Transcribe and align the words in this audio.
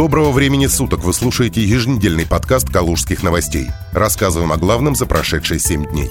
Доброго 0.00 0.32
времени 0.32 0.66
суток! 0.66 1.04
Вы 1.04 1.12
слушаете 1.12 1.62
еженедельный 1.62 2.24
подкаст 2.24 2.70
«Калужских 2.70 3.22
новостей». 3.22 3.68
Рассказываем 3.92 4.50
о 4.50 4.56
главном 4.56 4.94
за 4.94 5.04
прошедшие 5.04 5.60
7 5.60 5.90
дней. 5.90 6.08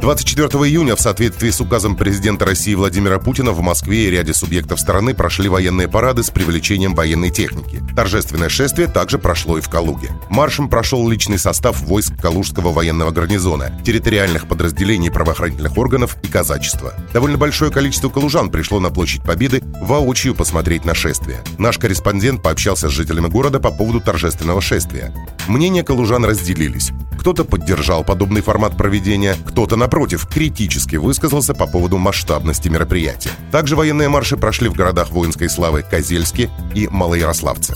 24 0.00 0.48
июня 0.64 0.96
в 0.96 1.00
соответствии 1.00 1.50
с 1.50 1.60
указом 1.60 1.96
президента 1.96 2.44
России 2.44 2.74
Владимира 2.74 3.20
Путина 3.20 3.52
в 3.52 3.60
Москве 3.60 4.06
и 4.06 4.10
ряде 4.10 4.34
субъектов 4.34 4.80
страны 4.80 5.14
прошли 5.14 5.48
военные 5.48 5.86
парады 5.86 6.24
с 6.24 6.30
привлечением 6.30 6.96
военной 6.96 7.30
техники. 7.30 7.80
Торжественное 7.94 8.48
шествие 8.48 8.88
также 8.88 9.18
прошло 9.18 9.56
и 9.56 9.60
в 9.60 9.68
Калуге. 9.68 10.10
Маршем 10.30 10.68
прошел 10.68 11.08
личный 11.08 11.38
состав 11.38 11.80
войск 11.82 12.20
Калужского 12.20 12.72
военного 12.72 13.12
гарнизона, 13.12 13.70
территориальных 13.84 14.48
подразделений 14.48 15.12
правоохранительных 15.12 15.78
органов 15.78 16.16
и 16.24 16.26
казачества. 16.26 16.94
Довольно 17.12 17.38
большое 17.38 17.70
количество 17.70 18.08
калужан 18.08 18.50
пришло 18.50 18.80
на 18.80 18.90
площадь 18.90 19.22
Победы 19.22 19.62
воочию 19.80 20.34
посмотреть 20.34 20.84
на 20.84 20.94
шествие. 20.94 21.38
Наш 21.56 21.78
корреспондент 21.78 22.42
пообщался 22.42 22.88
с 22.88 22.92
жителями 22.92 23.27
жителями 23.28 23.38
города 23.38 23.60
по 23.60 23.70
поводу 23.70 24.00
торжественного 24.00 24.60
шествия. 24.60 25.12
Мнения 25.48 25.82
калужан 25.82 26.24
разделились. 26.24 26.90
Кто-то 27.18 27.44
поддержал 27.44 28.04
подобный 28.04 28.40
формат 28.40 28.76
проведения, 28.76 29.36
кто-то, 29.46 29.76
напротив, 29.76 30.26
критически 30.26 30.96
высказался 30.96 31.54
по 31.54 31.66
поводу 31.66 31.98
масштабности 31.98 32.68
мероприятия. 32.68 33.30
Также 33.50 33.76
военные 33.76 34.08
марши 34.08 34.36
прошли 34.36 34.68
в 34.68 34.74
городах 34.74 35.10
воинской 35.10 35.48
славы 35.48 35.82
Козельске 35.82 36.48
и 36.74 36.88
Малоярославце. 36.88 37.74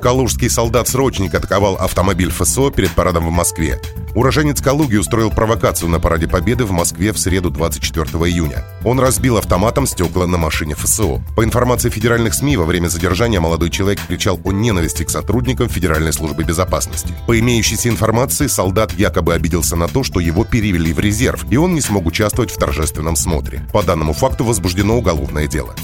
Калужский 0.00 0.50
солдат-срочник 0.50 1.34
атаковал 1.34 1.76
автомобиль 1.76 2.30
ФСО 2.30 2.70
перед 2.70 2.90
парадом 2.90 3.26
в 3.26 3.30
Москве. 3.30 3.78
Уроженец 4.14 4.60
Калуги 4.60 4.96
устроил 4.96 5.30
провокацию 5.30 5.88
на 5.88 6.00
параде 6.00 6.26
Победы 6.26 6.64
в 6.64 6.72
Москве 6.72 7.12
в 7.12 7.18
среду 7.18 7.50
24 7.50 8.08
июня. 8.28 8.64
Он 8.84 8.98
разбил 8.98 9.36
автоматом 9.36 9.86
стекла 9.86 10.26
на 10.26 10.38
машине 10.38 10.74
ФСО. 10.74 11.22
По 11.36 11.44
информации 11.44 11.90
федеральных 11.90 12.34
СМИ, 12.34 12.56
во 12.56 12.64
время 12.64 12.88
задержания 12.88 13.40
молодой 13.40 13.70
человек 13.70 14.00
кричал 14.06 14.40
о 14.44 14.52
ненависти 14.52 15.04
к 15.04 15.10
сотрудникам 15.10 15.68
Федеральной 15.68 16.12
службы 16.12 16.42
безопасности. 16.42 17.14
По 17.26 17.38
имеющейся 17.38 17.88
информации, 17.88 18.48
солдат 18.48 18.92
якобы 18.94 19.34
обиделся 19.34 19.76
на 19.76 19.88
то, 19.88 20.02
что 20.02 20.20
его 20.20 20.44
перевели 20.44 20.92
в 20.92 20.98
резерв, 20.98 21.44
и 21.50 21.56
он 21.56 21.74
не 21.74 21.80
смог 21.80 22.06
участвовать 22.06 22.50
в 22.50 22.58
торжественном 22.58 23.16
смотре. 23.16 23.62
По 23.72 23.82
данному 23.82 24.12
факту 24.12 24.44
возбуждено 24.44 24.96
уголовное 24.96 25.46
дело. 25.46 25.74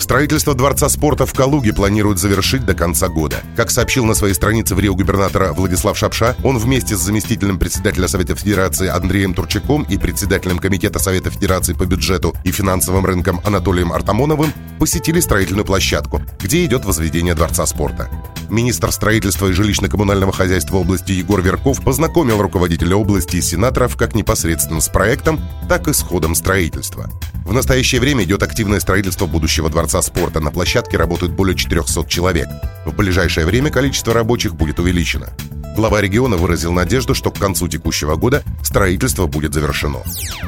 Строительство 0.00 0.54
Дворца 0.54 0.88
спорта 0.88 1.26
в 1.26 1.34
Калуге 1.34 1.74
планируют 1.74 2.18
завершить 2.18 2.64
до 2.64 2.74
конца 2.74 3.08
года. 3.08 3.42
Как 3.54 3.70
сообщил 3.70 4.06
на 4.06 4.14
своей 4.14 4.32
странице 4.34 4.74
в 4.74 4.80
Рио 4.80 4.94
губернатора 4.94 5.52
Владислав 5.52 5.96
Шапша, 5.96 6.34
он 6.42 6.58
вместе 6.58 6.96
с 6.96 7.00
заместителем 7.00 7.58
председателя 7.58 8.08
Совета 8.08 8.34
Федерации 8.34 8.88
Андреем 8.88 9.34
Турчаком 9.34 9.82
и 9.82 9.98
председателем 9.98 10.58
Комитета 10.58 10.98
Совета 10.98 11.30
Федерации 11.30 11.74
по 11.74 11.84
бюджету 11.84 12.34
и 12.44 12.50
финансовым 12.50 13.04
рынкам 13.04 13.40
Анатолием 13.44 13.92
Артамоновым 13.92 14.52
посетили 14.78 15.20
строительную 15.20 15.66
площадку, 15.66 16.22
где 16.40 16.64
идет 16.64 16.86
возведение 16.86 17.34
Дворца 17.34 17.66
спорта. 17.66 18.08
Министр 18.50 18.90
строительства 18.90 19.46
и 19.46 19.52
жилищно-коммунального 19.52 20.32
хозяйства 20.32 20.78
области 20.78 21.12
Егор 21.12 21.40
Верков 21.40 21.82
познакомил 21.82 22.42
руководителя 22.42 22.96
области 22.96 23.36
и 23.36 23.40
сенаторов 23.40 23.96
как 23.96 24.16
непосредственно 24.16 24.80
с 24.80 24.88
проектом, 24.88 25.40
так 25.68 25.86
и 25.86 25.92
с 25.92 26.00
ходом 26.02 26.34
строительства. 26.34 27.08
В 27.44 27.52
настоящее 27.52 28.00
время 28.00 28.24
идет 28.24 28.42
активное 28.42 28.80
строительство 28.80 29.26
будущего 29.26 29.70
Дворца 29.70 30.02
спорта. 30.02 30.40
На 30.40 30.50
площадке 30.50 30.96
работают 30.96 31.32
более 31.32 31.56
400 31.56 32.06
человек. 32.08 32.48
В 32.84 32.94
ближайшее 32.94 33.46
время 33.46 33.70
количество 33.70 34.12
рабочих 34.12 34.54
будет 34.56 34.80
увеличено. 34.80 35.28
Глава 35.76 36.00
региона 36.00 36.36
выразил 36.36 36.72
надежду, 36.72 37.14
что 37.14 37.30
к 37.30 37.38
концу 37.38 37.68
текущего 37.68 38.16
года 38.16 38.42
строительство 38.62 39.26
будет 39.26 39.54
завершено. 39.54 40.00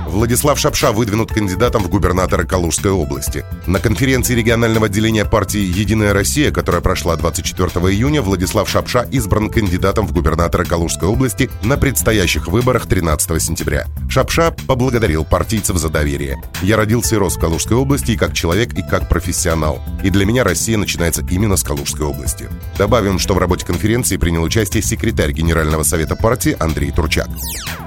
Владислав 0.09 0.59
Шапша 0.59 0.91
выдвинут 0.91 1.33
кандидатом 1.33 1.85
в 1.85 1.89
губернаторы 1.89 2.45
Калужской 2.45 2.91
области. 2.91 3.45
На 3.67 3.79
конференции 3.79 4.35
регионального 4.35 4.87
отделения 4.87 5.25
партии 5.25 5.61
«Единая 5.61 6.13
Россия», 6.13 6.51
которая 6.51 6.83
прошла 6.83 7.15
24 7.15 7.71
июня, 7.95 8.21
Владислав 8.21 8.69
Шапша 8.69 9.07
избран 9.13 9.49
кандидатом 9.49 10.09
в 10.09 10.13
губернаторы 10.13 10.65
Калужской 10.65 11.09
области 11.09 11.49
на 11.63 11.77
предстоящих 11.77 12.49
выборах 12.49 12.87
13 12.87 13.41
сентября. 13.41 13.87
Шапша 14.11 14.51
поблагодарил 14.67 15.25
партийцев 15.25 15.77
за 15.77 15.89
доверие. 15.89 16.43
«Я 16.63 16.77
родился 16.77 17.15
и 17.15 17.19
рос 17.19 17.37
в 17.37 17.41
Калужской 17.41 17.77
области 17.77 18.11
и 18.11 18.17
как 18.17 18.35
человек, 18.35 18.75
и 18.75 18.83
как 18.83 19.09
профессионал. 19.09 19.81
И 20.03 20.11
для 20.11 20.27
меня 20.27 20.43
Россия 20.43 20.77
начинается 20.77 21.25
именно 21.31 21.57
с 21.57 21.63
Калужской 21.63 22.07
области». 22.07 22.49
Добавим, 22.77 23.21
что 23.21 23.35
в 23.35 23.39
работе 23.39 23.65
конференции 23.65 24.17
принял 24.17 24.43
участие 24.43 24.83
секретарь 24.83 25.12
секретарь 25.13 25.33
Генерального 25.33 25.83
совета 25.83 26.17
партии 26.17 26.57
Андрей 26.59 26.91
Турчак. 26.91 27.29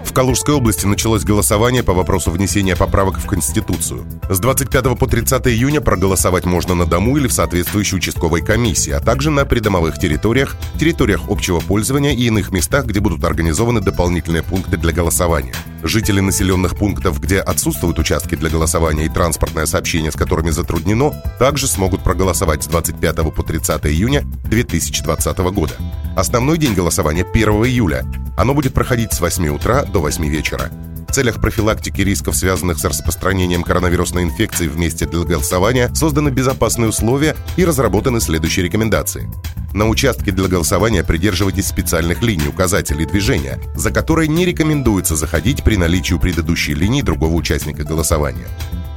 В 0.03 0.13
Калужской 0.13 0.53
области 0.53 0.85
началось 0.85 1.23
голосование 1.23 1.81
по 1.81 1.93
вопросу 1.93 2.29
внесения 2.29 2.75
поправок 2.75 3.17
в 3.17 3.25
Конституцию. 3.25 4.05
С 4.29 4.37
25 4.39 4.97
по 4.97 5.07
30 5.07 5.47
июня 5.47 5.81
проголосовать 5.81 6.45
можно 6.45 6.75
на 6.75 6.85
дому 6.85 7.17
или 7.17 7.27
в 7.27 7.33
соответствующей 7.33 7.95
участковой 7.95 8.41
комиссии, 8.45 8.91
а 8.91 8.99
также 8.99 9.31
на 9.31 9.43
придомовых 9.43 9.97
территориях, 9.97 10.55
территориях 10.79 11.21
общего 11.27 11.59
пользования 11.61 12.13
и 12.13 12.27
иных 12.27 12.51
местах, 12.51 12.85
где 12.85 12.99
будут 12.99 13.23
организованы 13.23 13.81
дополнительные 13.81 14.43
пункты 14.43 14.77
для 14.77 14.93
голосования. 14.93 15.55
Жители 15.81 16.19
населенных 16.19 16.77
пунктов, 16.77 17.19
где 17.19 17.39
отсутствуют 17.39 17.97
участки 17.97 18.35
для 18.35 18.49
голосования 18.49 19.05
и 19.05 19.09
транспортное 19.09 19.65
сообщение 19.65 20.11
с 20.11 20.15
которыми 20.15 20.51
затруднено, 20.51 21.11
также 21.39 21.67
смогут 21.67 22.03
проголосовать 22.03 22.63
с 22.63 22.67
25 22.67 23.33
по 23.33 23.43
30 23.43 23.87
июня 23.87 24.21
2020 24.45 25.37
года. 25.39 25.73
Основной 26.15 26.57
день 26.57 26.73
голосования 26.73 27.25
1 27.25 27.49
июля. 27.65 28.05
Оно 28.37 28.53
будет 28.53 28.73
проходить 28.73 29.11
с 29.11 29.19
8 29.19 29.49
утра 29.49 29.83
до 29.83 29.99
8 29.99 30.25
вечера. 30.27 30.71
В 31.09 31.11
целях 31.11 31.41
профилактики 31.41 31.99
рисков, 32.01 32.37
связанных 32.37 32.77
с 32.77 32.85
распространением 32.85 33.63
коронавирусной 33.63 34.23
инфекции 34.23 34.69
вместе 34.69 35.05
для 35.05 35.23
голосования, 35.23 35.93
созданы 35.93 36.29
безопасные 36.29 36.87
условия 36.87 37.35
и 37.57 37.65
разработаны 37.65 38.21
следующие 38.21 38.63
рекомендации. 38.63 39.29
На 39.73 39.89
участке 39.89 40.31
для 40.31 40.47
голосования 40.47 41.03
придерживайтесь 41.03 41.67
специальных 41.67 42.21
линий, 42.21 42.47
указателей 42.47 43.05
движения, 43.05 43.59
за 43.75 43.91
которые 43.91 44.29
не 44.29 44.45
рекомендуется 44.45 45.17
заходить 45.17 45.65
при 45.65 45.75
наличии 45.75 46.13
у 46.13 46.19
предыдущей 46.19 46.75
линии 46.75 47.01
другого 47.01 47.33
участника 47.33 47.83
голосования. 47.83 48.47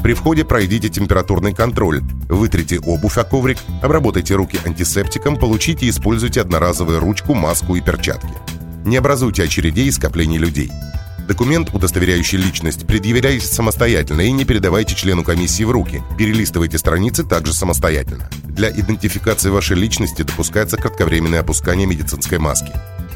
При 0.03 0.14
входе 0.14 0.44
пройдите 0.44 0.88
температурный 0.88 1.53
контроль, 1.53 2.03
вытрите 2.28 2.78
обувь 2.78 3.19
о 3.19 3.25
коврик, 3.25 3.59
обработайте 3.82 4.34
руки 4.34 4.59
антисептиком, 4.64 5.36
получите 5.36 5.86
и 5.86 5.91
используйте 5.91 6.41
одноразовую 6.41 7.00
ручку, 7.00 7.34
маску 7.34 7.75
и 7.75 7.81
перчатки. 7.81 8.32
Не 8.84 8.97
образуйте 8.97 9.42
очередей 9.42 9.88
и 9.88 9.92
скоплений 9.92 10.38
людей. 10.38 10.70
Документ, 11.26 11.75
удостоверяющий 11.75 12.38
личность, 12.38 12.86
предъявляйте 12.86 13.47
самостоятельно 13.47 14.22
и 14.22 14.32
не 14.32 14.47
передавайте 14.47 14.94
члену 14.94 15.22
комиссии 15.22 15.64
в 15.64 15.70
руки. 15.70 16.03
Перелистывайте 16.16 16.78
страницы 16.78 17.22
также 17.22 17.53
самостоятельно. 17.53 18.30
Для 18.44 18.70
идентификации 18.70 19.50
вашей 19.50 19.76
личности 19.76 20.22
допускается 20.22 20.78
кратковременное 20.78 21.41
опускание 21.41 21.86
медицинской 21.86 22.38
маски. 22.38 22.72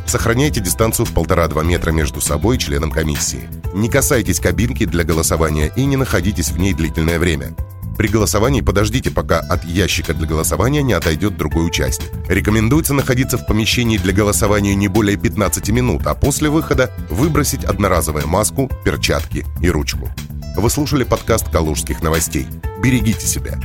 Сохраняйте 0.06 0.60
дистанцию 0.60 1.06
в 1.06 1.14
1,5-2 1.14 1.64
метра 1.64 1.90
между 1.90 2.20
собой 2.20 2.56
и 2.56 2.58
членом 2.58 2.90
комиссии. 2.90 3.48
Не 3.74 3.88
касайтесь 3.88 4.40
кабинки 4.40 4.84
для 4.84 5.04
голосования 5.04 5.72
и 5.74 5.84
не 5.84 5.96
находитесь 5.96 6.50
в 6.50 6.58
ней 6.58 6.74
длительное 6.74 7.18
время. 7.18 7.54
При 7.96 8.08
голосовании 8.08 8.62
подождите, 8.62 9.10
пока 9.10 9.38
от 9.38 9.64
ящика 9.64 10.14
для 10.14 10.26
голосования 10.26 10.82
не 10.82 10.92
отойдет 10.92 11.36
другой 11.36 11.66
участник. 11.66 12.10
Рекомендуется 12.28 12.94
находиться 12.94 13.38
в 13.38 13.46
помещении 13.46 13.98
для 13.98 14.12
голосования 14.12 14.74
не 14.74 14.88
более 14.88 15.16
15 15.16 15.68
минут, 15.70 16.06
а 16.06 16.14
после 16.14 16.48
выхода 16.48 16.90
выбросить 17.10 17.64
одноразовую 17.64 18.26
маску, 18.26 18.70
перчатки 18.84 19.46
и 19.60 19.70
ручку. 19.70 20.08
Вы 20.56 20.68
слушали 20.70 21.04
подкаст 21.04 21.50
«Калужских 21.50 22.02
новостей». 22.02 22.46
Берегите 22.82 23.26
себя. 23.26 23.58